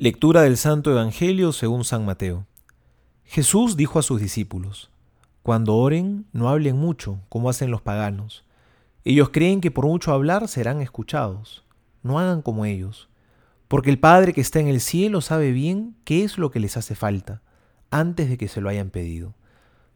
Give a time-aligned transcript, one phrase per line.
[0.00, 2.46] Lectura del Santo Evangelio según San Mateo.
[3.24, 4.92] Jesús dijo a sus discípulos,
[5.42, 8.44] Cuando oren, no hablen mucho, como hacen los paganos.
[9.04, 11.64] Ellos creen que por mucho hablar serán escuchados.
[12.04, 13.08] No hagan como ellos,
[13.66, 16.76] porque el Padre que está en el cielo sabe bien qué es lo que les
[16.76, 17.42] hace falta,
[17.90, 19.34] antes de que se lo hayan pedido.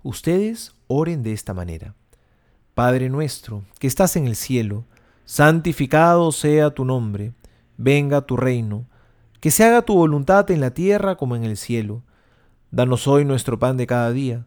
[0.03, 1.95] Ustedes oren de esta manera.
[2.75, 4.85] Padre nuestro, que estás en el cielo,
[5.27, 7.35] santificado sea tu nombre,
[7.77, 8.87] venga tu reino
[9.43, 12.05] que se haga tu voluntad en la tierra como en el cielo.
[12.71, 14.47] Danos hoy nuestro pan de cada día.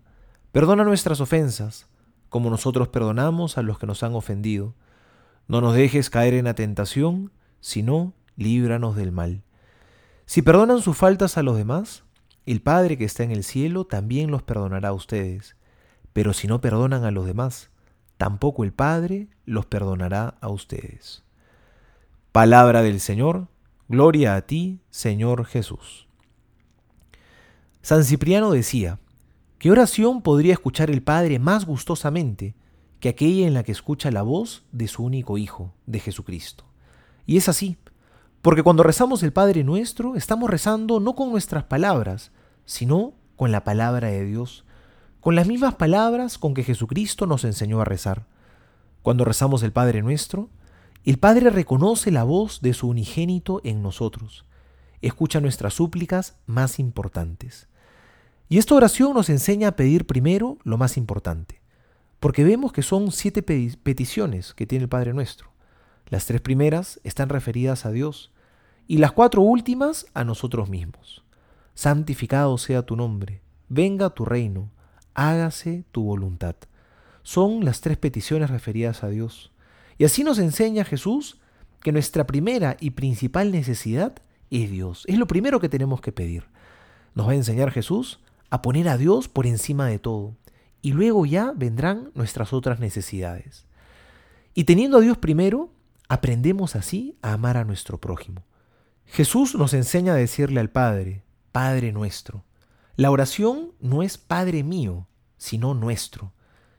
[0.54, 1.88] Perdona nuestras ofensas,
[2.30, 4.74] como nosotros perdonamos a los que nos han ofendido.
[5.50, 9.44] No nos dejes caer en la tentación, sino líbranos del mal.
[10.28, 12.06] Si perdonan sus faltas a los demás,
[12.46, 15.58] el Padre que está en el cielo también los perdonará a ustedes.
[16.14, 17.70] Pero si no perdonan a los demás,
[18.16, 21.26] tampoco el Padre los perdonará a ustedes.
[22.32, 23.50] Palabra del Señor
[23.88, 26.08] Gloria a ti, Señor Jesús.
[27.84, 28.98] San Cipriano decía,
[29.60, 32.56] ¿qué oración podría escuchar el Padre más gustosamente
[33.00, 36.64] que aquella en la que escucha la voz de su único Hijo, de Jesucristo?
[37.28, 37.78] Y es así,
[38.42, 42.32] porque cuando rezamos el Padre nuestro, estamos rezando no con nuestras palabras,
[42.66, 44.66] sino con la palabra de Dios,
[45.20, 48.26] con las mismas palabras con que Jesucristo nos enseñó a rezar.
[49.04, 50.50] Cuando rezamos el Padre nuestro,
[51.06, 54.46] el Padre reconoce la voz de su unigénito en nosotros,
[55.02, 57.68] escucha nuestras súplicas más importantes.
[58.50, 61.62] Y esta oración nos enseña a pedir primero lo más importante,
[62.20, 65.52] porque vemos que son siete peticiones que tiene el Padre nuestro.
[66.08, 68.32] Las tres primeras están referidas a Dios
[68.88, 71.24] y las cuatro últimas a nosotros mismos.
[71.74, 74.72] Santificado sea tu nombre, venga tu reino,
[75.14, 76.56] hágase tu voluntad.
[77.24, 79.52] Son las tres peticiones referidas a Dios.
[79.98, 81.40] Y así nos enseña Jesús
[81.82, 84.16] que nuestra primera y principal necesidad
[84.50, 85.04] es Dios.
[85.08, 86.46] Es lo primero que tenemos que pedir.
[87.14, 90.36] Nos va a enseñar Jesús a poner a Dios por encima de todo.
[90.82, 93.66] Y luego ya vendrán nuestras otras necesidades.
[94.54, 95.70] Y teniendo a Dios primero,
[96.08, 98.44] aprendemos así a amar a nuestro prójimo.
[99.06, 102.44] Jesús nos enseña a decirle al Padre, Padre nuestro.
[102.96, 105.08] La oración no es Padre mío,
[105.38, 106.34] sino nuestro.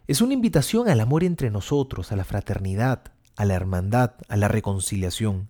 [0.07, 3.03] Es una invitación al amor entre nosotros, a la fraternidad,
[3.35, 5.49] a la hermandad, a la reconciliación.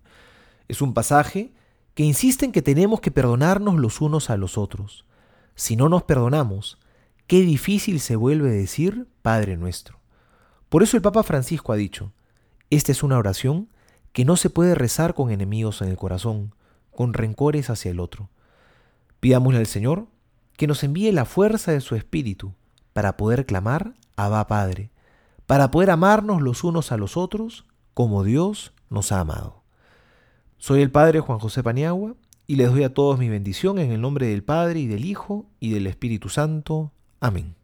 [0.67, 1.53] Es un pasaje
[1.93, 5.05] que insiste en que tenemos que perdonarnos los unos a los otros.
[5.55, 6.79] Si no nos perdonamos,
[7.27, 9.99] qué difícil se vuelve decir Padre nuestro.
[10.69, 12.11] Por eso el Papa Francisco ha dicho,
[12.69, 13.69] esta es una oración
[14.11, 16.55] que no se puede rezar con enemigos en el corazón,
[16.91, 18.29] con rencores hacia el otro.
[19.19, 20.07] Pidámosle al Señor
[20.57, 22.53] que nos envíe la fuerza de su Espíritu
[22.93, 24.91] para poder clamar Abba Padre,
[25.45, 29.63] para poder amarnos los unos a los otros como Dios nos ha amado.
[30.57, 32.15] Soy el Padre Juan José Paniagua
[32.47, 35.45] y les doy a todos mi bendición en el nombre del Padre y del Hijo
[35.59, 36.91] y del Espíritu Santo.
[37.19, 37.55] Amén.